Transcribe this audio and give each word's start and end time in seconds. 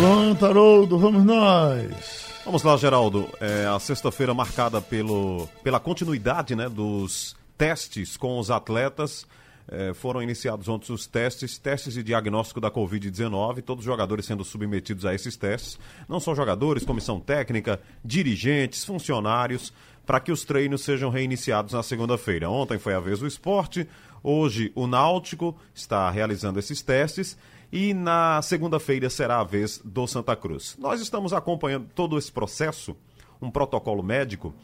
Pronto, 0.00 0.46
Haroldo, 0.46 0.98
vamos 0.98 1.22
nós. 1.24 2.24
Vamos 2.42 2.62
lá, 2.62 2.74
Geraldo. 2.78 3.28
É 3.38 3.66
a 3.66 3.78
sexta-feira 3.78 4.32
marcada 4.32 4.80
pelo, 4.80 5.46
pela 5.62 5.78
continuidade 5.78 6.56
né, 6.56 6.70
dos 6.70 7.36
testes 7.58 8.16
com 8.16 8.38
os 8.38 8.50
atletas. 8.50 9.26
É, 9.68 9.92
foram 9.92 10.22
iniciados 10.22 10.68
ontem 10.68 10.90
os 10.90 11.06
testes, 11.06 11.58
testes 11.58 11.92
de 11.92 12.02
diagnóstico 12.02 12.62
da 12.62 12.70
Covid-19, 12.70 13.60
todos 13.60 13.82
os 13.82 13.84
jogadores 13.84 14.24
sendo 14.24 14.42
submetidos 14.42 15.04
a 15.04 15.14
esses 15.14 15.36
testes. 15.36 15.78
Não 16.08 16.18
só 16.18 16.34
jogadores, 16.34 16.82
comissão 16.82 17.20
técnica, 17.20 17.78
dirigentes, 18.02 18.86
funcionários, 18.86 19.70
para 20.06 20.18
que 20.18 20.32
os 20.32 20.46
treinos 20.46 20.80
sejam 20.80 21.10
reiniciados 21.10 21.74
na 21.74 21.82
segunda-feira. 21.82 22.48
Ontem 22.48 22.78
foi 22.78 22.94
a 22.94 23.00
vez 23.00 23.18
do 23.18 23.26
esporte, 23.26 23.86
hoje 24.22 24.72
o 24.74 24.86
Náutico 24.86 25.54
está 25.74 26.10
realizando 26.10 26.58
esses 26.58 26.80
testes 26.80 27.36
e 27.72 27.94
na 27.94 28.42
segunda-feira 28.42 29.08
será 29.08 29.40
a 29.40 29.44
vez 29.44 29.80
do 29.84 30.06
Santa 30.06 30.34
Cruz. 30.34 30.76
Nós 30.78 31.00
estamos 31.00 31.32
acompanhando 31.32 31.88
todo 31.94 32.18
esse 32.18 32.30
processo, 32.30 32.96
um 33.40 33.50
protocolo 33.50 34.02
médico 34.02 34.54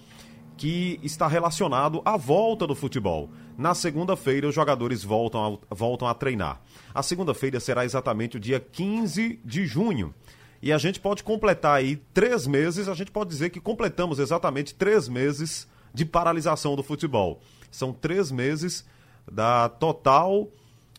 que 0.56 0.98
está 1.02 1.26
relacionado 1.26 2.00
à 2.04 2.16
volta 2.16 2.66
do 2.66 2.74
futebol. 2.74 3.30
Na 3.56 3.74
segunda-feira, 3.74 4.48
os 4.48 4.54
jogadores 4.54 5.04
voltam 5.04 5.60
a, 5.70 5.74
voltam 5.74 6.08
a 6.08 6.14
treinar. 6.14 6.60
A 6.94 7.02
segunda-feira 7.02 7.60
será 7.60 7.84
exatamente 7.84 8.38
o 8.38 8.40
dia 8.40 8.58
15 8.58 9.40
de 9.44 9.66
junho. 9.66 10.14
E 10.62 10.72
a 10.72 10.78
gente 10.78 10.98
pode 10.98 11.22
completar 11.22 11.76
aí 11.76 11.96
três 12.14 12.46
meses, 12.46 12.88
a 12.88 12.94
gente 12.94 13.10
pode 13.10 13.28
dizer 13.30 13.50
que 13.50 13.60
completamos 13.60 14.18
exatamente 14.18 14.74
três 14.74 15.08
meses 15.08 15.68
de 15.92 16.04
paralisação 16.04 16.74
do 16.74 16.82
futebol. 16.82 17.40
São 17.70 17.92
três 17.92 18.30
meses 18.30 18.84
da 19.30 19.68
total 19.68 20.48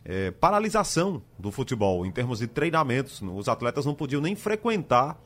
é, 0.08 0.32
paralisação 0.32 1.22
do 1.38 1.52
futebol 1.52 2.06
em 2.06 2.12
termos 2.12 2.40
de 2.40 2.48
treinamentos. 2.48 3.22
Os 3.22 3.50
atletas 3.50 3.86
não 3.86 3.94
podiam 3.94 4.22
nem 4.22 4.38
frequentar 4.38 5.22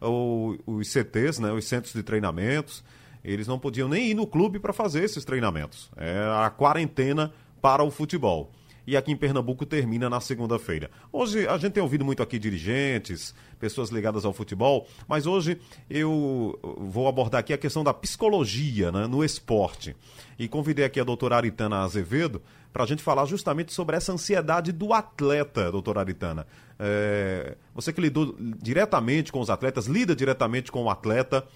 o, 0.00 0.56
os 0.66 0.90
CTs, 0.90 1.38
né, 1.38 1.52
os 1.52 1.66
centros 1.66 1.92
de 1.92 2.02
treinamentos. 2.02 2.82
Eles 3.22 3.46
não 3.46 3.58
podiam 3.58 3.86
nem 3.86 4.10
ir 4.10 4.14
no 4.14 4.26
clube 4.26 4.58
para 4.58 4.72
fazer 4.72 5.04
esses 5.04 5.26
treinamentos. 5.26 5.90
É 5.96 6.18
a 6.42 6.48
quarentena 6.48 7.32
para 7.60 7.84
o 7.84 7.90
futebol 7.90 8.50
e 8.86 8.96
aqui 8.96 9.12
em 9.12 9.16
Pernambuco 9.16 9.64
termina 9.64 10.10
na 10.10 10.20
segunda-feira. 10.20 10.90
Hoje 11.12 11.46
a 11.46 11.56
gente 11.56 11.72
tem 11.72 11.82
ouvido 11.82 12.04
muito 12.04 12.22
aqui 12.22 12.38
dirigentes, 12.38 13.34
pessoas 13.58 13.90
ligadas 13.90 14.24
ao 14.24 14.32
futebol, 14.32 14.86
mas 15.08 15.26
hoje 15.26 15.58
eu 15.88 16.58
vou 16.78 17.08
abordar 17.08 17.40
aqui 17.40 17.52
a 17.52 17.58
questão 17.58 17.82
da 17.82 17.94
psicologia 17.94 18.92
né, 18.92 19.06
no 19.06 19.24
esporte. 19.24 19.96
E 20.38 20.48
convidei 20.48 20.84
aqui 20.84 21.00
a 21.00 21.04
doutora 21.04 21.36
Aritana 21.36 21.82
Azevedo 21.82 22.42
para 22.72 22.82
a 22.82 22.86
gente 22.86 23.02
falar 23.02 23.24
justamente 23.26 23.72
sobre 23.72 23.96
essa 23.96 24.12
ansiedade 24.12 24.72
do 24.72 24.92
atleta, 24.92 25.70
doutora 25.70 26.00
Aritana. 26.00 26.46
É, 26.78 27.56
você 27.72 27.92
que 27.92 28.00
lidou 28.00 28.36
diretamente 28.60 29.30
com 29.30 29.40
os 29.40 29.48
atletas, 29.48 29.86
lida 29.86 30.14
diretamente 30.14 30.72
com 30.72 30.82
o 30.82 30.90
atleta. 30.90 31.46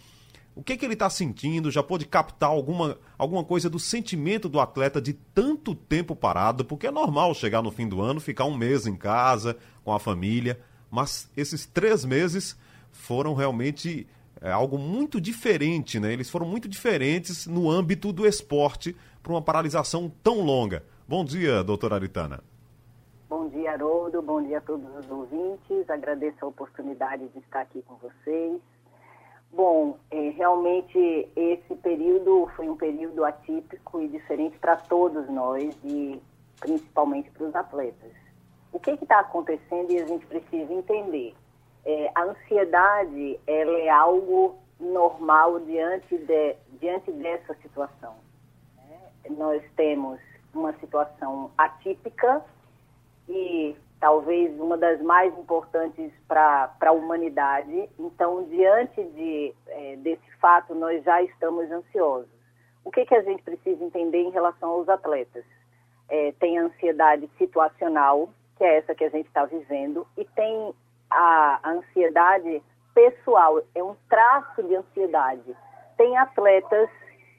O 0.58 0.62
que, 0.64 0.76
que 0.76 0.84
ele 0.84 0.94
está 0.94 1.08
sentindo? 1.08 1.70
Já 1.70 1.84
pôde 1.84 2.04
captar 2.04 2.50
alguma, 2.50 2.98
alguma 3.16 3.44
coisa 3.44 3.70
do 3.70 3.78
sentimento 3.78 4.48
do 4.48 4.58
atleta 4.58 5.00
de 5.00 5.12
tanto 5.12 5.72
tempo 5.72 6.16
parado? 6.16 6.64
Porque 6.64 6.88
é 6.88 6.90
normal 6.90 7.32
chegar 7.32 7.62
no 7.62 7.70
fim 7.70 7.86
do 7.86 8.00
ano, 8.00 8.18
ficar 8.18 8.44
um 8.44 8.56
mês 8.56 8.84
em 8.84 8.96
casa, 8.96 9.56
com 9.84 9.92
a 9.92 10.00
família, 10.00 10.58
mas 10.90 11.30
esses 11.36 11.64
três 11.64 12.04
meses 12.04 12.58
foram 12.90 13.34
realmente 13.34 14.04
é, 14.40 14.50
algo 14.50 14.76
muito 14.76 15.20
diferente, 15.20 16.00
né? 16.00 16.12
Eles 16.12 16.28
foram 16.28 16.46
muito 16.48 16.68
diferentes 16.68 17.46
no 17.46 17.70
âmbito 17.70 18.12
do 18.12 18.26
esporte 18.26 18.96
para 19.22 19.30
uma 19.30 19.40
paralisação 19.40 20.12
tão 20.24 20.40
longa. 20.40 20.82
Bom 21.06 21.24
dia, 21.24 21.62
doutora 21.62 21.94
Aritana. 21.94 22.42
Bom 23.28 23.48
dia, 23.48 23.74
Haroldo. 23.74 24.20
Bom 24.22 24.42
dia 24.42 24.58
a 24.58 24.62
todos 24.62 24.88
os 24.98 25.08
ouvintes. 25.08 25.88
Agradeço 25.88 26.44
a 26.44 26.48
oportunidade 26.48 27.28
de 27.28 27.38
estar 27.38 27.60
aqui 27.60 27.80
com 27.82 27.94
vocês. 27.94 28.60
Bom, 29.50 29.98
é, 30.10 30.30
realmente 30.30 31.28
esse 31.34 31.74
período 31.76 32.48
foi 32.54 32.68
um 32.68 32.76
período 32.76 33.24
atípico 33.24 34.00
e 34.00 34.08
diferente 34.08 34.58
para 34.58 34.76
todos 34.76 35.28
nós 35.28 35.74
e 35.84 36.20
principalmente 36.60 37.30
para 37.30 37.46
os 37.46 37.54
atletas. 37.54 38.12
O 38.72 38.78
que 38.78 38.90
está 38.90 39.20
acontecendo 39.20 39.90
e 39.90 39.98
a 39.98 40.06
gente 40.06 40.26
precisa 40.26 40.72
entender? 40.72 41.34
É, 41.84 42.10
a 42.14 42.24
ansiedade 42.24 43.40
ela 43.46 43.78
é 43.78 43.88
algo 43.88 44.56
normal 44.78 45.58
diante, 45.60 46.18
de, 46.18 46.56
diante 46.78 47.10
dessa 47.12 47.54
situação. 47.62 48.14
Né? 48.76 49.00
Nós 49.30 49.62
temos 49.76 50.20
uma 50.52 50.72
situação 50.74 51.50
atípica 51.56 52.44
e 53.28 53.74
talvez 54.00 54.58
uma 54.60 54.76
das 54.76 55.00
mais 55.02 55.36
importantes 55.38 56.12
para 56.26 56.70
a 56.80 56.92
humanidade. 56.92 57.88
Então, 57.98 58.44
diante 58.44 59.02
de, 59.02 59.54
é, 59.66 59.96
desse 59.96 60.30
fato, 60.40 60.74
nós 60.74 61.02
já 61.04 61.22
estamos 61.22 61.70
ansiosos. 61.70 62.30
O 62.84 62.90
que, 62.90 63.04
que 63.04 63.14
a 63.14 63.22
gente 63.22 63.42
precisa 63.42 63.84
entender 63.84 64.22
em 64.22 64.30
relação 64.30 64.70
aos 64.70 64.88
atletas? 64.88 65.44
É, 66.08 66.32
tem 66.40 66.58
a 66.58 66.62
ansiedade 66.62 67.28
situacional, 67.36 68.30
que 68.56 68.64
é 68.64 68.78
essa 68.78 68.94
que 68.94 69.04
a 69.04 69.10
gente 69.10 69.26
está 69.26 69.44
vivendo, 69.44 70.06
e 70.16 70.24
tem 70.24 70.74
a, 71.10 71.60
ansiedade 71.64 72.62
pessoal, 72.94 73.60
é 73.74 73.82
um 73.82 73.94
traço 74.08 74.62
de 74.62 74.74
ansiedade. 74.74 75.56
Tem 75.96 76.16
atletas 76.16 76.88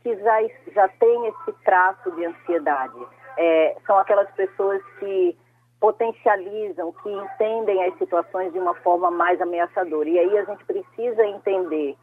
que 0.04 0.16
já, 0.18 0.38
já 0.74 0.88
têm 0.88 1.28
esse 1.28 1.52
traço 1.64 2.12
de 2.12 2.26
ansiedade. 2.26 3.00
É, 3.38 3.78
são 3.86 3.98
aquelas 3.98 4.30
pessoas 4.32 4.82
que 5.00 5.38
potencializam, 5.80 6.92
que 6.92 7.10
entendem 7.10 7.84
as 7.86 7.98
situações 7.98 8.52
de 8.52 8.60
uma 8.60 8.76
forma 8.76 9.10
mais 9.10 9.42
ameaçadora. 9.42 10.10
E 10.10 10.20
aí 10.20 10.38
a 10.38 10.44
gente 10.44 10.64
precisa 10.66 11.26
entender 11.26 11.96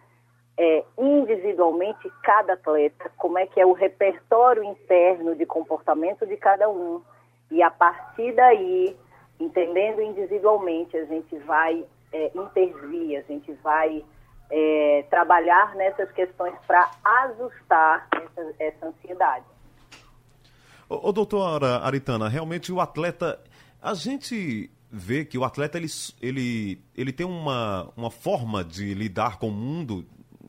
é, 0.59 0.85
individualmente 0.99 2.11
cada 2.23 2.55
atleta, 2.55 3.11
como 3.17 3.39
é 3.39 3.47
que 3.47 3.61
é 3.61 3.67
o 3.67 3.73
repertório 3.73 4.65
interno 4.65 5.35
de 5.35 5.45
comportamento 5.45 6.27
de 6.27 6.37
cada 6.37 6.69
um. 6.69 7.03
E 7.51 7.63
a 7.63 7.71
partir 7.71 8.33
daí, 8.33 8.97
entendendo 9.39 10.01
individualmente, 10.01 10.97
a 10.97 11.05
gente 11.05 11.37
vai 11.41 11.85
é, 12.13 12.31
intervir, 12.35 13.19
a 13.19 13.23
gente 13.23 13.53
vai 13.63 14.03
é, 14.51 15.05
trabalhar 15.11 15.75
nessas 15.75 16.11
questões 16.13 16.55
para 16.67 16.91
ajustar 17.05 18.09
essa, 18.13 18.55
essa 18.59 18.87
ansiedade. 18.87 19.45
Ô, 20.89 21.09
ô, 21.09 21.13
doutora 21.13 21.79
Aritana, 21.79 22.29
realmente 22.29 22.73
o 22.73 22.81
atleta 22.81 23.41
a 23.81 23.95
gente 23.95 24.71
vê 24.91 25.25
que 25.25 25.37
o 25.37 25.45
atleta 25.45 25.79
ele, 25.79 25.89
ele, 26.21 26.81
ele 26.95 27.13
tem 27.13 27.27
uma, 27.27 27.91
uma 27.97 28.11
forma 28.11 28.65
de 28.65 28.95
lidar 28.95 29.39
com 29.39 29.49
o 29.49 29.53
mundo, 29.53 30.07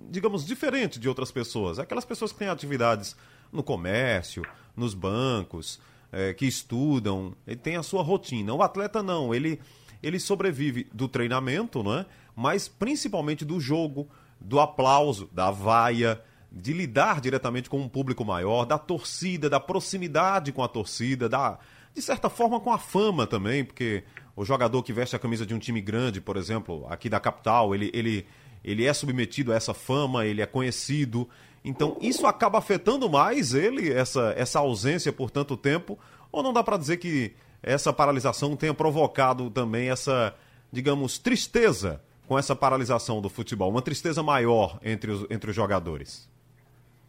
digamos, 0.10 0.46
diferente 0.46 1.00
de 1.00 1.10
outras 1.10 1.32
pessoas. 1.32 1.80
Aquelas 1.80 2.06
pessoas 2.06 2.32
que 2.32 2.40
têm 2.40 2.48
atividades 2.48 3.16
no 3.52 3.64
comércio, 3.64 4.44
nos 4.76 4.94
bancos, 4.94 5.80
é, 6.12 6.34
que 6.34 6.46
estudam, 6.46 7.36
ele 7.46 7.58
tem 7.58 7.76
a 7.76 7.84
sua 7.84 8.02
rotina. 8.02 8.54
O 8.54 8.62
atleta 8.62 9.04
não, 9.04 9.34
ele, 9.34 9.60
ele 10.02 10.20
sobrevive 10.20 10.88
do 10.94 11.08
treinamento, 11.08 11.84
não 11.84 11.94
é? 11.94 12.06
mas 12.36 12.68
principalmente 12.68 13.44
do 13.44 13.60
jogo, 13.60 14.08
do 14.40 14.60
aplauso, 14.60 15.28
da 15.34 15.50
vaia, 15.50 16.22
de 16.52 16.72
lidar 16.72 17.20
diretamente 17.20 17.70
com 17.70 17.80
um 17.80 17.90
público 17.90 18.24
maior, 18.24 18.66
da 18.66 18.78
torcida, 18.78 19.50
da 19.50 19.60
proximidade 19.60 20.52
com 20.52 20.64
a 20.64 20.68
torcida, 20.68 21.28
da, 21.28 21.58
de 21.97 22.03
certa 22.03 22.30
forma 22.30 22.59
com 22.59 22.72
a 22.72 22.78
fama 22.78 23.25
também, 23.25 23.66
porque 23.66 24.03
o 24.35 24.46
jogador 24.46 24.84
que 24.84 24.94
veste 24.94 25.16
a 25.16 25.19
camisa 25.19 25.47
de 25.47 25.56
um 25.56 25.58
time 25.58 25.81
grande, 25.81 26.22
por 26.22 26.38
exemplo, 26.38 26.85
aqui 26.90 27.09
da 27.09 27.19
capital, 27.19 27.74
ele, 27.74 27.90
ele, 27.91 28.28
ele 28.63 28.85
é 28.85 28.94
submetido 28.94 29.52
a 29.52 29.56
essa 29.56 29.74
fama, 29.74 30.24
ele 30.24 30.40
é 30.40 30.46
conhecido. 30.46 31.28
Então, 31.66 31.97
isso 32.00 32.28
acaba 32.28 32.59
afetando 32.59 33.09
mais 33.09 33.56
ele, 33.56 33.91
essa, 33.91 34.31
essa 34.38 34.59
ausência 34.59 35.12
por 35.12 35.31
tanto 35.31 35.57
tempo? 35.57 35.97
Ou 36.31 36.44
não 36.44 36.53
dá 36.53 36.63
para 36.63 36.78
dizer 36.78 36.97
que 36.97 37.34
essa 37.63 37.91
paralisação 37.91 38.56
tenha 38.56 38.75
provocado 38.75 39.50
também 39.50 39.90
essa, 39.90 40.36
digamos, 40.72 41.18
tristeza 41.18 42.00
com 42.28 42.38
essa 42.38 42.56
paralisação 42.56 43.19
do 43.19 43.30
futebol? 43.30 43.72
Uma 43.72 43.81
tristeza 43.81 44.22
maior 44.22 44.77
entre 44.83 45.10
os, 45.10 45.25
entre 45.31 45.50
os 45.50 45.56
jogadores? 45.56 46.30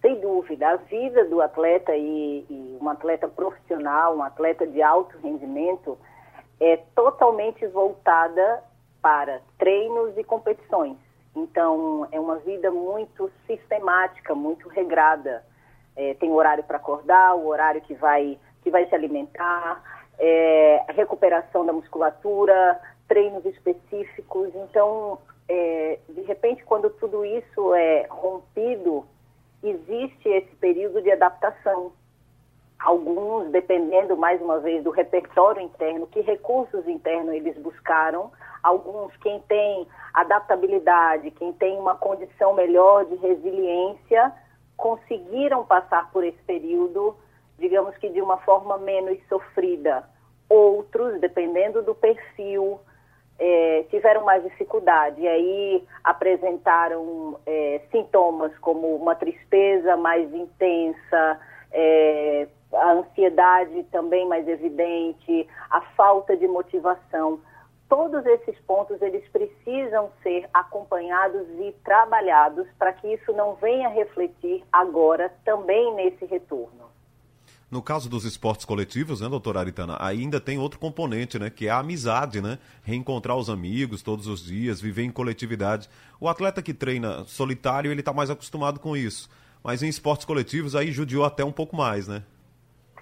Sem 0.00 0.20
dúvida, 0.20 0.68
a 0.68 0.76
vida 0.76 1.24
do 1.24 1.42
atleta 1.42 1.94
e, 1.96 2.46
e 2.48 2.78
um 2.80 2.88
atleta 2.88 3.26
profissional, 3.26 4.16
um 4.16 4.22
atleta 4.22 4.66
de 4.66 4.80
alto 4.80 5.18
rendimento, 5.18 5.98
é 6.60 6.76
totalmente 6.94 7.66
voltada 7.66 8.62
para 9.02 9.40
treinos 9.58 10.16
e 10.16 10.22
competições. 10.22 10.96
Então, 11.34 12.06
é 12.10 12.18
uma 12.18 12.36
vida 12.36 12.70
muito 12.70 13.30
sistemática, 13.46 14.34
muito 14.34 14.68
regrada. 14.68 15.44
É, 15.96 16.14
tem 16.14 16.30
horário 16.30 16.64
para 16.64 16.76
acordar, 16.76 17.34
o 17.34 17.46
horário 17.46 17.80
que 17.80 17.94
vai, 17.94 18.38
que 18.62 18.70
vai 18.70 18.86
se 18.86 18.94
alimentar, 18.94 19.82
é, 20.18 20.84
recuperação 20.88 21.64
da 21.66 21.72
musculatura, 21.72 22.80
treinos 23.06 23.44
específicos. 23.44 24.50
Então, 24.54 25.18
é, 25.48 25.98
de 26.08 26.22
repente, 26.22 26.64
quando 26.64 26.90
tudo 26.90 27.24
isso 27.24 27.74
é 27.74 28.06
rompido, 28.08 29.04
existe 29.62 30.28
esse 30.28 30.54
período 30.56 31.02
de 31.02 31.10
adaptação. 31.10 31.92
alguns, 32.78 33.50
dependendo 33.50 34.16
mais 34.16 34.40
uma 34.40 34.60
vez 34.60 34.84
do 34.84 34.90
repertório 34.90 35.60
interno, 35.60 36.06
que 36.06 36.20
recursos 36.20 36.86
internos 36.86 37.34
eles 37.34 37.56
buscaram, 37.58 38.30
alguns 38.62 39.16
quem 39.16 39.40
tem 39.48 39.86
adaptabilidade, 40.14 41.32
quem 41.32 41.52
tem 41.54 41.76
uma 41.76 41.96
condição 41.96 42.54
melhor 42.54 43.04
de 43.06 43.16
resiliência, 43.16 44.32
conseguiram 44.76 45.64
passar 45.64 46.10
por 46.12 46.22
esse 46.22 46.38
período, 46.44 47.16
digamos 47.58 47.96
que 47.96 48.08
de 48.10 48.22
uma 48.22 48.36
forma 48.38 48.78
menos 48.78 49.18
sofrida. 49.28 50.08
Outros, 50.48 51.20
dependendo 51.20 51.82
do 51.82 51.94
perfil, 51.94 52.80
é, 53.38 53.84
tiveram 53.90 54.24
mais 54.24 54.42
dificuldade 54.42 55.20
e 55.20 55.28
aí 55.28 55.84
apresentaram 56.02 57.38
é, 57.46 57.80
sintomas 57.90 58.56
como 58.58 58.96
uma 58.96 59.14
tristeza 59.14 59.96
mais 59.96 60.32
intensa, 60.34 61.40
é, 61.70 62.48
a 62.72 62.92
ansiedade 62.92 63.84
também 63.84 64.26
mais 64.26 64.46
evidente, 64.48 65.48
a 65.70 65.80
falta 65.96 66.36
de 66.36 66.48
motivação. 66.48 67.40
Todos 67.88 68.26
esses 68.26 68.58
pontos 68.60 69.00
eles 69.00 69.26
precisam 69.28 70.10
ser 70.22 70.46
acompanhados 70.52 71.46
e 71.60 71.72
trabalhados 71.84 72.66
para 72.78 72.92
que 72.92 73.14
isso 73.14 73.32
não 73.32 73.54
venha 73.54 73.88
refletir 73.88 74.62
agora 74.70 75.32
também 75.44 75.94
nesse 75.94 76.26
retorno. 76.26 76.97
No 77.70 77.82
caso 77.82 78.08
dos 78.08 78.24
esportes 78.24 78.64
coletivos, 78.64 79.20
né, 79.20 79.28
doutora 79.28 79.60
Aritana, 79.60 79.98
ainda 80.00 80.40
tem 80.40 80.58
outro 80.58 80.80
componente, 80.80 81.38
né, 81.38 81.50
que 81.50 81.66
é 81.66 81.70
a 81.70 81.80
amizade, 81.80 82.40
né? 82.40 82.58
Reencontrar 82.82 83.36
os 83.36 83.50
amigos 83.50 84.02
todos 84.02 84.26
os 84.26 84.42
dias, 84.42 84.80
viver 84.80 85.02
em 85.02 85.10
coletividade. 85.10 85.86
O 86.18 86.30
atleta 86.30 86.62
que 86.62 86.72
treina 86.72 87.24
solitário, 87.24 87.90
ele 87.90 88.00
está 88.00 88.10
mais 88.10 88.30
acostumado 88.30 88.80
com 88.80 88.96
isso. 88.96 89.28
Mas 89.62 89.82
em 89.82 89.88
esportes 89.88 90.24
coletivos, 90.24 90.74
aí 90.74 90.90
judiou 90.90 91.26
até 91.26 91.44
um 91.44 91.52
pouco 91.52 91.76
mais, 91.76 92.08
né? 92.08 92.22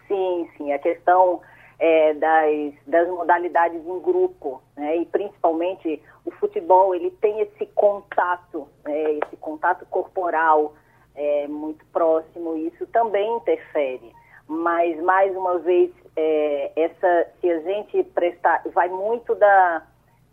Sim, 0.08 0.48
sim. 0.56 0.72
A 0.72 0.80
questão 0.80 1.40
é, 1.78 2.14
das, 2.14 2.74
das 2.88 3.08
modalidades 3.08 3.80
em 3.86 4.00
grupo, 4.00 4.60
né? 4.76 4.96
E 4.96 5.06
principalmente 5.06 6.02
o 6.24 6.32
futebol, 6.32 6.92
ele 6.92 7.12
tem 7.20 7.40
esse 7.40 7.66
contato, 7.66 8.66
né? 8.84 9.12
esse 9.12 9.36
contato 9.36 9.86
corporal 9.86 10.74
é, 11.14 11.46
muito 11.46 11.86
próximo, 11.92 12.56
e 12.56 12.66
isso 12.66 12.84
também 12.88 13.36
interfere 13.36 14.12
mas 14.48 15.00
mais 15.02 15.36
uma 15.36 15.58
vez 15.58 15.90
é, 16.16 16.72
essa 16.76 17.26
se 17.40 17.50
a 17.50 17.60
gente 17.60 18.02
prestar 18.04 18.62
vai 18.72 18.88
muito 18.88 19.34
da 19.34 19.82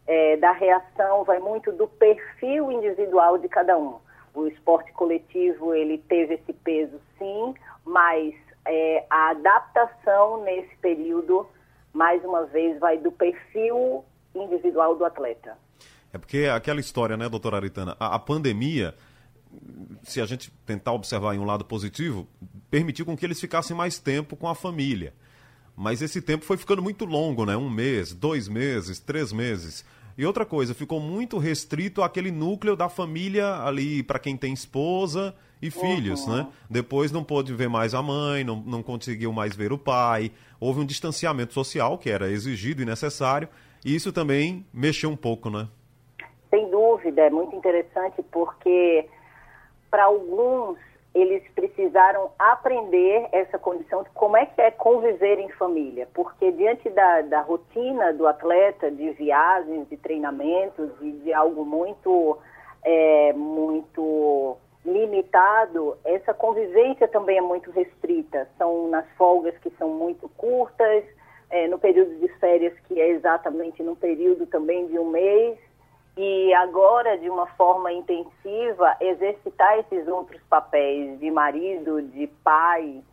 é, 0.06 0.38
da 0.38 0.51
reação 0.51 1.24
vai 1.24 1.39
muito 1.39 1.71
do 1.71 1.88
perfil 1.88 2.71
individual 2.71 3.38
de 3.38 3.48
cada 3.48 3.77
um. 3.77 3.98
O 4.33 4.48
esporte 4.48 4.92
coletivo 4.94 5.74
ele 5.74 5.98
teve 5.98 6.36
esse 6.36 6.54
peso 6.54 7.00
sim 7.18 7.54
mas 7.86 8.33
é, 8.65 9.06
a 9.10 9.30
adaptação 9.31 10.44
nesse 10.44 10.75
período 10.77 11.48
mais 11.92 12.24
uma 12.24 12.45
vez 12.45 12.80
vai 12.80 12.98
do 12.98 13.12
perfil 13.12 14.04
individual 14.33 14.95
do 14.95 15.06
atleta. 15.06 15.57
É 16.12 16.18
porque 16.18 16.45
aquela 16.45 16.80
história 16.80 17.18
né 17.18 17.27
doutora 17.27 17.57
Aritana? 17.57 17.95
A, 18.00 18.16
a 18.16 18.19
pandemia 18.19 18.94
se 20.04 20.22
a 20.22 20.26
gente 20.26 20.52
tentar 20.66 20.94
observar 20.94 21.36
em 21.36 21.40
um 21.40 21.46
lado 21.46 21.66
positivo, 21.66 22.28
permitiu 22.70 23.06
com 23.06 23.16
que 23.16 23.26
eles 23.26 23.40
ficassem 23.40 23.76
mais 23.76 23.98
tempo 23.98 24.36
com 24.36 24.48
a 24.48 24.56
família. 24.56 25.14
Mas 25.76 26.02
esse 26.02 26.22
tempo 26.22 26.46
foi 26.46 26.58
ficando 26.58 26.82
muito 26.82 27.06
longo, 27.06 27.46
né? 27.46 27.58
Um 27.58 27.70
mês, 27.70 28.14
dois 28.14 28.48
meses, 28.48 29.00
três 29.00 29.32
meses. 29.32 29.86
E 30.18 30.26
outra 30.26 30.46
coisa, 30.46 30.76
ficou 30.76 31.00
muito 31.00 31.40
restrito 31.40 32.04
àquele 32.04 32.30
núcleo 32.30 32.76
da 32.76 32.88
família 32.88 33.64
ali, 33.64 34.04
para 34.04 34.20
quem 34.20 34.38
tem 34.38 34.54
esposa 34.54 35.34
e 35.60 35.72
filhos, 35.72 36.28
uhum. 36.28 36.38
né? 36.38 36.48
Depois 36.70 37.12
não 37.12 37.24
pôde 37.24 37.54
ver 37.54 37.70
mais 37.70 37.96
a 37.96 38.02
mãe, 38.02 38.44
não, 38.44 38.58
não 38.58 38.84
conseguiu 38.84 39.34
mais 39.34 39.56
ver 39.56 39.74
o 39.74 39.78
pai. 39.78 40.32
Houve 40.60 40.82
um 40.82 40.86
distanciamento 40.86 41.54
social 41.54 41.98
que 41.98 42.10
era 42.10 42.30
exigido 42.30 42.82
e 42.82 42.86
necessário. 42.86 43.48
E 43.84 43.96
isso 43.96 44.12
também 44.12 44.66
mexeu 44.72 45.10
um 45.10 45.16
pouco, 45.16 45.50
né? 45.50 45.68
Sem 46.50 46.70
dúvida, 46.70 47.22
é 47.22 47.30
muito 47.32 47.56
interessante 47.56 48.22
porque 48.32 49.08
para 49.94 50.06
alguns, 50.06 50.80
eles 51.13 51.44
precisaram 51.54 52.31
aprender 52.40 53.28
essa 53.31 53.60
condição 53.60 54.01
de 54.01 54.10
como 54.10 54.36
é 54.36 54.44
que 54.44 54.60
é 54.60 54.72
conviver 54.72 55.38
em 55.38 55.50
família, 55.50 56.07
porque 56.16 56.51
diante 56.51 56.90
da, 56.90 57.22
da 57.22 57.42
rotina 57.42 58.12
do 58.12 58.25
atleta, 58.25 58.90
de 58.90 59.12
viagens, 59.12 59.88
de 59.90 59.98
treinamentos 59.98 60.90
e 61.00 61.12
de 61.12 61.31
algo 61.31 61.63
muito, 61.63 62.40
é, 62.84 63.34
muito 63.34 64.57
limitado, 64.84 65.95
essa 66.04 66.34
convivência 66.34 67.07
também 67.07 67.38
é 67.38 67.42
muito 67.42 67.69
restrita. 67.69 68.50
São 68.57 68.88
nas 68.88 69.06
folgas 69.16 69.56
que 69.60 69.69
são 69.78 69.90
muito 69.90 70.28
curtas, 70.30 71.04
é, 71.51 71.68
no 71.68 71.78
período 71.78 72.16
de 72.16 72.30
férias 72.40 72.74
que 72.88 73.00
é 73.00 73.10
exatamente 73.10 73.84
no 73.84 73.95
período 73.95 74.48
também 74.48 74.88
de 74.88 74.98
um 74.98 75.12
mês, 75.12 75.60
e 76.15 76.54
agora, 76.54 77.18
de 77.18 77.30
uma 77.30 77.48
forma 77.48 77.92
intensiva, 77.92 78.95
exercitar 79.00 79.80
esses 79.80 80.07
outros 80.07 80.42
papéis 80.44 81.19
de 81.19 81.31
marido, 81.31 82.01
de 82.04 82.27
pai, 82.44 83.04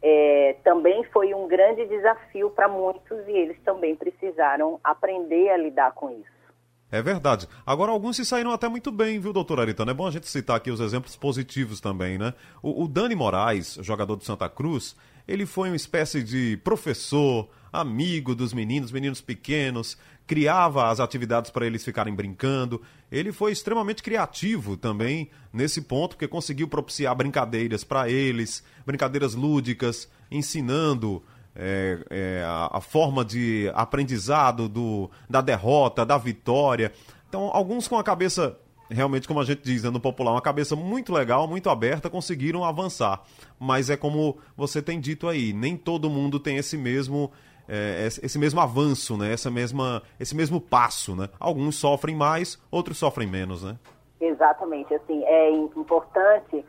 é, 0.00 0.56
também 0.62 1.02
foi 1.04 1.34
um 1.34 1.48
grande 1.48 1.84
desafio 1.86 2.50
para 2.50 2.68
muitos 2.68 3.26
e 3.26 3.32
eles 3.32 3.60
também 3.64 3.96
precisaram 3.96 4.78
aprender 4.84 5.50
a 5.50 5.56
lidar 5.56 5.92
com 5.94 6.10
isso. 6.10 6.43
É 6.90 7.02
verdade. 7.02 7.48
Agora, 7.66 7.90
alguns 7.90 8.16
se 8.16 8.24
saíram 8.24 8.52
até 8.52 8.68
muito 8.68 8.92
bem, 8.92 9.18
viu, 9.18 9.32
doutor 9.32 9.58
Aritano? 9.58 9.90
É 9.90 9.94
bom 9.94 10.06
a 10.06 10.10
gente 10.10 10.28
citar 10.28 10.56
aqui 10.56 10.70
os 10.70 10.80
exemplos 10.80 11.16
positivos 11.16 11.80
também, 11.80 12.18
né? 12.18 12.34
O, 12.62 12.84
o 12.84 12.88
Dani 12.88 13.14
Moraes, 13.14 13.78
jogador 13.82 14.16
do 14.16 14.24
Santa 14.24 14.48
Cruz, 14.48 14.94
ele 15.26 15.46
foi 15.46 15.70
uma 15.70 15.76
espécie 15.76 16.22
de 16.22 16.56
professor, 16.62 17.48
amigo 17.72 18.34
dos 18.34 18.52
meninos, 18.52 18.92
meninos 18.92 19.20
pequenos, 19.20 19.98
criava 20.26 20.88
as 20.88 21.00
atividades 21.00 21.50
para 21.50 21.66
eles 21.66 21.84
ficarem 21.84 22.14
brincando. 22.14 22.80
Ele 23.10 23.32
foi 23.32 23.52
extremamente 23.52 24.02
criativo 24.02 24.76
também 24.76 25.30
nesse 25.52 25.80
ponto, 25.80 26.10
porque 26.10 26.28
conseguiu 26.28 26.68
propiciar 26.68 27.14
brincadeiras 27.14 27.82
para 27.82 28.08
eles, 28.08 28.62
brincadeiras 28.86 29.34
lúdicas, 29.34 30.08
ensinando 30.30 31.22
é, 31.56 31.98
é, 32.10 32.44
a, 32.46 32.80
forma 32.80 33.24
de 33.24 33.70
aprendizado 33.74 34.68
do, 34.68 35.10
da 35.28 35.40
derrota, 35.40 36.04
da 36.04 36.18
vitória. 36.18 36.92
Então, 37.28 37.50
alguns 37.52 37.88
com 37.88 37.98
a 37.98 38.04
cabeça 38.04 38.58
realmente, 38.90 39.26
como 39.26 39.40
a 39.40 39.44
gente 39.44 39.62
diz 39.62 39.82
né, 39.82 39.90
no 39.90 40.00
popular, 40.00 40.32
uma 40.32 40.42
cabeça 40.42 40.76
muito 40.76 41.12
legal, 41.12 41.48
muito 41.48 41.70
aberta, 41.70 42.10
conseguiram 42.10 42.64
avançar. 42.64 43.22
Mas 43.58 43.90
é 43.90 43.96
como 43.96 44.38
você 44.56 44.82
tem 44.82 45.00
dito 45.00 45.28
aí, 45.28 45.52
nem 45.52 45.76
todo 45.76 46.10
mundo 46.10 46.38
tem 46.38 46.56
esse 46.56 46.76
mesmo 46.76 47.32
é, 47.68 48.06
esse 48.22 48.38
mesmo 48.38 48.60
avanço, 48.60 49.16
né? 49.16 49.32
Essa 49.32 49.50
mesma, 49.50 50.02
esse 50.20 50.36
mesmo 50.36 50.60
passo, 50.60 51.16
né? 51.16 51.28
Alguns 51.40 51.76
sofrem 51.76 52.14
mais, 52.14 52.60
outros 52.70 52.98
sofrem 52.98 53.26
menos, 53.26 53.62
né? 53.64 53.76
Exatamente, 54.20 54.94
assim, 54.94 55.22
é 55.24 55.50
importante, 55.50 56.64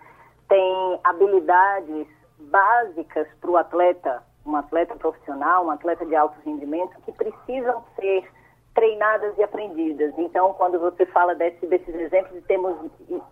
tem 0.48 1.00
habilidades 1.04 2.08
básicas 2.40 3.28
para 3.40 3.50
o 3.50 3.58
atleta, 3.58 4.24
um 4.46 4.56
atleta 4.56 4.96
profissional, 4.96 5.66
um 5.66 5.72
atleta 5.72 6.06
de 6.06 6.16
alto 6.16 6.40
rendimento, 6.46 6.96
que 7.02 7.12
precisam 7.12 7.84
ser 8.00 8.30
treinadas 8.74 9.38
e 9.38 9.44
aprendidas. 9.44 10.14
Então, 10.18 10.54
quando 10.54 10.80
você 10.80 11.06
fala 11.08 11.34
desse, 11.34 11.66
desses 11.66 11.96
exemplos, 11.96 12.44
temos 12.46 12.76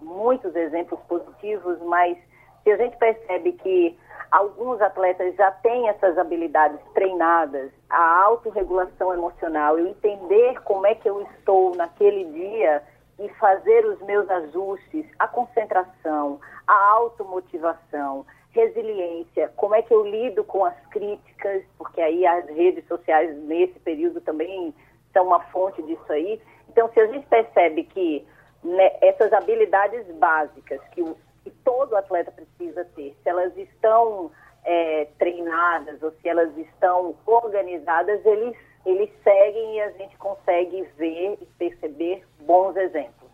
muitos 0.01 0.55
exemplos 0.55 0.99
positivos, 1.01 1.79
mas 1.81 2.17
se 2.63 2.71
a 2.71 2.77
gente 2.77 2.95
percebe 2.97 3.51
que 3.51 3.97
alguns 4.31 4.81
atletas 4.81 5.35
já 5.35 5.51
têm 5.51 5.89
essas 5.89 6.17
habilidades 6.17 6.79
treinadas, 6.93 7.71
a 7.89 8.21
autorregulação 8.23 9.13
emocional, 9.13 9.77
eu 9.77 9.87
entender 9.87 10.59
como 10.61 10.87
é 10.87 10.95
que 10.95 11.07
eu 11.07 11.21
estou 11.21 11.75
naquele 11.75 12.23
dia 12.31 12.81
e 13.19 13.29
fazer 13.35 13.85
os 13.85 14.01
meus 14.01 14.27
ajustes, 14.29 15.05
a 15.19 15.27
concentração, 15.27 16.39
a 16.65 16.89
automotivação, 16.93 18.25
resiliência, 18.51 19.32
como 19.63 19.75
é 19.75 19.81
que 19.81 19.93
eu 19.93 20.05
lido 20.05 20.43
com 20.43 20.65
as 20.65 20.75
críticas, 20.87 21.63
porque 21.77 22.01
aí 22.01 22.27
as 22.27 22.45
redes 22.49 22.85
sociais 22.85 23.33
nesse 23.43 23.79
período 23.79 24.19
também 24.19 24.73
são 25.13 25.27
uma 25.27 25.39
fonte 25.39 25.81
disso 25.83 26.03
aí. 26.09 26.37
Então, 26.67 26.91
se 26.93 26.99
a 26.99 27.07
gente 27.07 27.25
percebe 27.27 27.85
que 27.85 28.27
né, 28.61 28.91
essas 29.01 29.31
habilidades 29.31 30.05
básicas 30.17 30.81
que, 30.91 31.01
o, 31.01 31.15
que, 31.45 31.49
todo 31.63 31.95
atleta 31.95 32.29
precisa 32.29 32.83
ter, 32.93 33.15
se 33.23 33.29
elas 33.29 33.55
estão 33.55 34.29
é, 34.65 35.07
treinadas 35.17 36.03
ou 36.03 36.11
se 36.21 36.27
elas 36.27 36.51
estão 36.57 37.15
organizadas, 37.25 38.19
eles, 38.25 38.57
eles 38.85 39.09
seguem 39.23 39.77
e 39.77 39.79
a 39.79 39.91
gente 39.91 40.17
consegue 40.17 40.83
ver 40.97 41.37
e 41.41 41.45
perceber 41.57 42.21
bons 42.41 42.75
exemplos. 42.75 43.31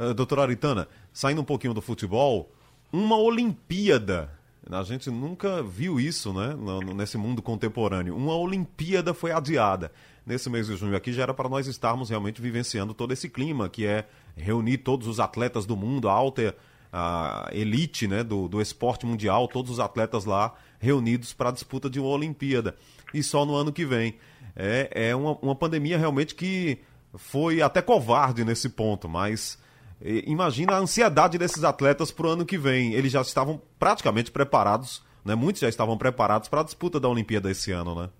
Uh, 0.00 0.14
doutora 0.14 0.40
Aritana, 0.40 0.88
saindo 1.12 1.42
um 1.42 1.44
pouquinho 1.44 1.74
do 1.74 1.82
futebol, 1.82 2.48
uma 2.90 3.18
Olimpíada 3.18 4.35
a 4.70 4.82
gente 4.82 5.10
nunca 5.10 5.62
viu 5.62 6.00
isso, 6.00 6.32
né, 6.32 6.56
nesse 6.94 7.16
mundo 7.16 7.40
contemporâneo. 7.40 8.16
Uma 8.16 8.34
Olimpíada 8.36 9.14
foi 9.14 9.30
adiada 9.32 9.92
nesse 10.26 10.50
mês 10.50 10.66
de 10.66 10.76
junho 10.76 10.96
aqui 10.96 11.12
já 11.12 11.22
era 11.22 11.32
para 11.32 11.48
nós 11.48 11.68
estarmos 11.68 12.10
realmente 12.10 12.42
vivenciando 12.42 12.92
todo 12.92 13.12
esse 13.12 13.28
clima, 13.28 13.68
que 13.68 13.86
é 13.86 14.06
reunir 14.36 14.78
todos 14.78 15.06
os 15.06 15.20
atletas 15.20 15.64
do 15.64 15.76
mundo, 15.76 16.08
a 16.08 16.12
alta, 16.12 16.54
a 16.92 17.48
elite 17.52 18.08
né, 18.08 18.24
do, 18.24 18.48
do 18.48 18.60
esporte 18.60 19.06
mundial, 19.06 19.46
todos 19.46 19.70
os 19.70 19.78
atletas 19.78 20.24
lá 20.24 20.52
reunidos 20.80 21.32
para 21.32 21.50
a 21.50 21.52
disputa 21.52 21.88
de 21.88 22.00
uma 22.00 22.08
Olimpíada. 22.08 22.74
E 23.14 23.22
só 23.22 23.46
no 23.46 23.54
ano 23.54 23.72
que 23.72 23.86
vem. 23.86 24.16
É, 24.58 25.08
é 25.10 25.16
uma, 25.16 25.32
uma 25.42 25.54
pandemia 25.54 25.98
realmente 25.98 26.34
que 26.34 26.78
foi 27.14 27.62
até 27.62 27.80
covarde 27.80 28.42
nesse 28.42 28.70
ponto, 28.70 29.06
mas 29.08 29.58
imagina 30.00 30.74
a 30.74 30.78
ansiedade 30.78 31.38
desses 31.38 31.64
atletas 31.64 32.10
para 32.10 32.26
o 32.26 32.30
ano 32.30 32.46
que 32.46 32.58
vem. 32.58 32.92
Eles 32.92 33.12
já 33.12 33.20
estavam 33.20 33.60
praticamente 33.78 34.30
preparados, 34.30 35.04
né? 35.24 35.34
muitos 35.34 35.60
já 35.60 35.68
estavam 35.68 35.96
preparados 35.96 36.48
para 36.48 36.60
a 36.60 36.64
disputa 36.64 37.00
da 37.00 37.08
Olimpíada 37.08 37.50
esse 37.50 37.72
ano, 37.72 37.94
né? 37.94 38.10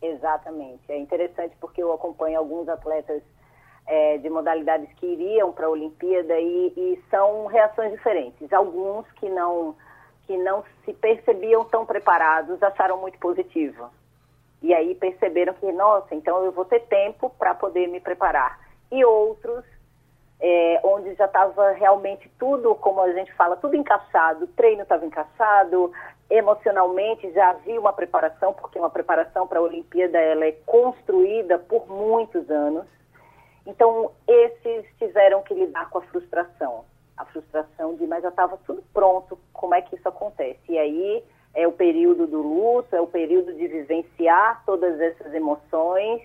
Exatamente. 0.00 0.80
É 0.88 0.98
interessante 0.98 1.54
porque 1.60 1.82
eu 1.82 1.92
acompanho 1.92 2.38
alguns 2.38 2.68
atletas 2.68 3.22
é, 3.86 4.18
de 4.18 4.28
modalidades 4.28 4.88
que 4.96 5.06
iriam 5.06 5.52
para 5.52 5.66
a 5.66 5.70
Olimpíada 5.70 6.38
e, 6.38 6.72
e, 6.76 7.02
são 7.10 7.46
reações 7.46 7.92
diferentes. 7.92 8.52
Alguns 8.52 9.10
que 9.12 9.28
não, 9.28 9.74
que 10.26 10.36
não 10.36 10.62
se 10.84 10.92
percebiam 10.92 11.64
tão 11.64 11.86
preparados 11.86 12.62
acharam 12.62 13.00
muito 13.00 13.18
positivo. 13.18 13.90
E 14.60 14.74
aí 14.74 14.94
perceberam 14.94 15.54
que, 15.54 15.70
nossa, 15.72 16.14
então 16.14 16.44
eu 16.44 16.52
vou 16.52 16.64
ter 16.64 16.80
tempo 16.80 17.30
para 17.30 17.54
poder 17.54 17.88
me 17.88 18.00
preparar. 18.00 18.60
E 18.90 19.04
outros, 19.04 19.64
é, 20.40 20.80
onde 20.84 21.14
já 21.14 21.24
estava 21.24 21.72
realmente 21.72 22.30
tudo, 22.38 22.74
como 22.76 23.00
a 23.00 23.12
gente 23.12 23.32
fala, 23.34 23.56
tudo 23.56 23.76
encaixado, 23.76 24.44
o 24.44 24.48
treino 24.48 24.82
estava 24.82 25.04
encaixado, 25.04 25.92
emocionalmente 26.30 27.30
já 27.32 27.50
havia 27.50 27.80
uma 27.80 27.92
preparação, 27.92 28.52
porque 28.52 28.78
uma 28.78 28.90
preparação 28.90 29.46
para 29.46 29.58
a 29.58 29.62
Olimpíada 29.62 30.18
ela 30.18 30.44
é 30.44 30.52
construída 30.64 31.58
por 31.58 31.88
muitos 31.88 32.48
anos. 32.50 32.86
Então, 33.66 34.12
esses 34.26 34.86
tiveram 34.98 35.42
que 35.42 35.54
lidar 35.54 35.90
com 35.90 35.98
a 35.98 36.02
frustração. 36.02 36.84
A 37.16 37.24
frustração 37.24 37.96
de, 37.96 38.06
mas 38.06 38.22
já 38.22 38.28
estava 38.28 38.56
tudo 38.64 38.82
pronto, 38.94 39.38
como 39.52 39.74
é 39.74 39.82
que 39.82 39.96
isso 39.96 40.08
acontece? 40.08 40.60
E 40.68 40.78
aí 40.78 41.24
é 41.52 41.66
o 41.66 41.72
período 41.72 42.26
do 42.26 42.40
luto, 42.40 42.94
é 42.94 43.00
o 43.00 43.06
período 43.06 43.52
de 43.54 43.66
vivenciar 43.66 44.62
todas 44.64 45.00
essas 45.00 45.34
emoções, 45.34 46.22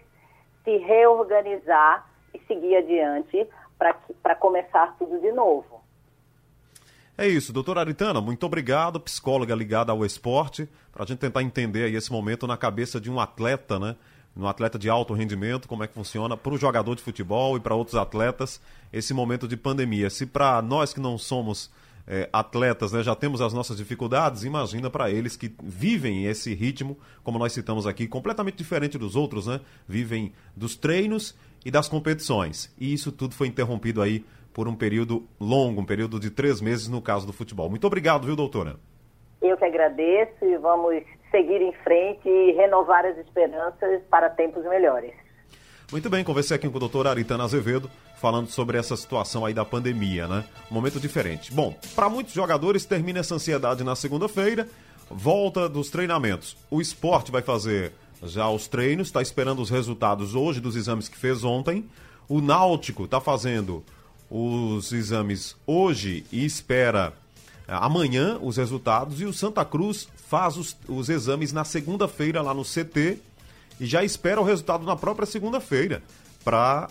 se 0.64 0.78
reorganizar 0.78 2.08
e 2.34 2.40
seguir 2.42 2.76
adiante 2.76 3.50
para 4.22 4.36
começar 4.36 4.96
tudo 4.98 5.20
de 5.20 5.32
novo. 5.32 5.82
É 7.18 7.28
isso, 7.28 7.54
doutora 7.54 7.82
Aritana, 7.82 8.20
muito 8.20 8.44
obrigado, 8.46 9.00
psicóloga 9.00 9.54
ligada 9.54 9.92
ao 9.92 10.04
esporte, 10.04 10.68
para 10.92 11.04
a 11.04 11.06
gente 11.06 11.20
tentar 11.20 11.44
entender 11.44 11.84
aí 11.84 11.96
esse 11.96 12.12
momento 12.12 12.48
na 12.48 12.58
cabeça 12.58 13.00
de 13.00 13.12
um 13.12 13.20
atleta, 13.20 13.80
né? 13.80 13.96
Um 14.36 14.48
atleta 14.48 14.80
de 14.80 14.90
alto 14.90 15.14
rendimento, 15.14 15.68
como 15.68 15.84
é 15.84 15.88
que 15.88 15.94
funciona 15.94 16.36
para 16.36 16.54
o 16.54 16.58
jogador 16.58 16.96
de 16.96 17.04
futebol 17.04 17.56
e 17.56 17.60
para 17.60 17.76
outros 17.76 17.96
atletas 17.96 18.60
esse 18.92 19.14
momento 19.14 19.48
de 19.48 19.56
pandemia. 19.56 20.10
Se 20.10 20.26
para 20.26 20.60
nós 20.62 20.92
que 20.92 21.00
não 21.00 21.20
somos 21.20 21.70
é, 22.08 22.30
atletas 22.34 22.92
né, 22.92 23.02
já 23.02 23.16
temos 23.16 23.42
as 23.42 23.54
nossas 23.54 23.78
dificuldades, 23.78 24.44
imagina 24.44 24.90
para 24.90 25.10
eles 25.10 25.36
que 25.36 25.56
vivem 25.62 26.26
esse 26.26 26.54
ritmo, 26.54 26.98
como 27.24 27.40
nós 27.40 27.54
citamos 27.54 27.88
aqui, 27.88 28.08
completamente 28.08 28.56
diferente 28.56 28.98
dos 28.98 29.16
outros, 29.16 29.48
né? 29.48 29.62
Vivem 29.88 30.34
dos 30.56 30.76
treinos 30.76 31.38
e 31.66 31.72
das 31.72 31.88
competições. 31.88 32.74
E 32.78 32.94
isso 32.94 33.12
tudo 33.12 33.34
foi 33.34 33.48
interrompido 33.48 34.02
aí 34.02 34.26
por 34.54 34.68
um 34.68 34.76
período 34.76 35.28
longo, 35.40 35.82
um 35.82 35.86
período 35.86 36.20
de 36.20 36.30
três 36.30 36.62
meses 36.62 36.88
no 36.88 37.02
caso 37.02 37.26
do 37.26 37.34
futebol. 37.34 37.70
Muito 37.70 37.88
obrigado, 37.88 38.26
viu, 38.26 38.36
doutora? 38.36 38.76
Eu 39.42 39.58
que 39.58 39.66
agradeço 39.66 40.44
e 40.44 40.58
vamos 40.58 41.04
seguir 41.32 41.62
em 41.62 41.74
frente 41.84 42.30
e 42.30 42.52
renovar 42.54 43.06
as 43.06 43.18
esperanças 43.18 44.02
para 44.10 44.30
tempos 44.30 44.64
melhores. 44.66 45.12
Muito 45.92 46.10
bem, 46.10 46.24
conversei 46.24 46.56
aqui 46.56 46.70
com 46.70 46.78
o 46.78 46.80
doutor 46.80 47.08
Aritana 47.08 47.44
Azevedo, 47.44 47.90
falando 48.24 48.48
sobre 48.48 48.78
essa 48.78 48.96
situação 48.96 49.46
aí 49.46 49.54
da 49.54 49.66
pandemia, 49.66 50.30
né? 50.30 50.46
Um 50.72 50.76
momento 50.76 50.98
diferente. 50.98 51.54
Bom, 51.54 51.78
para 51.94 52.08
muitos 52.08 52.34
jogadores 52.34 52.86
termina 52.86 53.20
essa 53.20 53.36
ansiedade 53.36 53.84
na 53.84 53.98
segunda-feira, 53.98 54.66
volta 55.12 55.68
dos 55.68 55.90
treinamentos. 55.90 56.56
O 56.72 56.80
esporte 56.80 57.34
vai 57.34 57.42
fazer 57.42 57.92
já 58.24 58.50
os 58.50 58.66
treinos, 58.66 59.10
está 59.10 59.22
esperando 59.22 59.62
os 59.62 59.70
resultados 59.70 60.36
hoje 60.36 60.62
dos 60.62 60.78
exames 60.78 61.10
que 61.10 61.18
fez 61.18 61.44
ontem. 61.44 61.84
O 62.30 62.40
Náutico 62.40 63.04
está 63.04 63.20
fazendo 63.20 63.84
os 64.30 64.94
exames 64.94 65.58
hoje 65.68 66.26
e 66.32 66.46
espera 66.46 67.12
eh, 67.68 67.74
amanhã 67.74 68.40
os 68.42 68.56
resultados. 68.56 69.20
E 69.20 69.26
o 69.26 69.34
Santa 69.34 69.66
Cruz 69.66 70.08
faz 70.30 70.56
os, 70.56 70.78
os 70.88 71.10
exames 71.10 71.52
na 71.52 71.66
segunda-feira 71.66 72.42
lá 72.42 72.54
no 72.54 72.64
CT 72.64 73.20
e 73.82 73.86
já 73.86 74.02
espera 74.02 74.40
o 74.40 74.46
resultado 74.46 74.86
na 74.86 74.96
própria 74.96 75.26
segunda-feira 75.26 76.02
para 76.42 76.90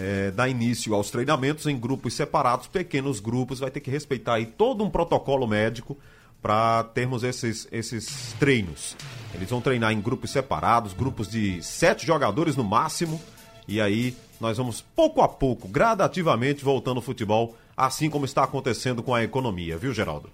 é, 0.00 0.30
dar 0.30 0.48
início 0.48 0.94
aos 0.94 1.10
treinamentos 1.10 1.66
em 1.66 1.78
grupos 1.78 2.14
separados, 2.14 2.66
pequenos 2.66 3.20
grupos. 3.20 3.58
Vai 3.58 3.70
ter 3.70 3.80
que 3.80 3.90
respeitar 3.90 4.34
aí 4.34 4.46
todo 4.46 4.82
um 4.82 4.88
protocolo 4.88 5.46
médico 5.46 5.96
para 6.40 6.84
termos 6.84 7.22
esses, 7.22 7.68
esses 7.70 8.34
treinos. 8.38 8.96
Eles 9.34 9.50
vão 9.50 9.60
treinar 9.60 9.92
em 9.92 10.00
grupos 10.00 10.30
separados, 10.30 10.94
grupos 10.94 11.28
de 11.28 11.62
sete 11.62 12.06
jogadores 12.06 12.56
no 12.56 12.64
máximo. 12.64 13.20
E 13.68 13.78
aí 13.78 14.16
nós 14.40 14.56
vamos 14.56 14.80
pouco 14.80 15.20
a 15.20 15.28
pouco, 15.28 15.68
gradativamente, 15.68 16.64
voltando 16.64 16.96
ao 16.96 17.02
futebol, 17.02 17.54
assim 17.76 18.08
como 18.08 18.24
está 18.24 18.42
acontecendo 18.42 19.02
com 19.02 19.14
a 19.14 19.22
economia, 19.22 19.76
viu, 19.76 19.92
Geraldo? 19.92 20.30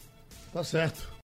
Tá 0.52 0.62
certo. 0.62 1.08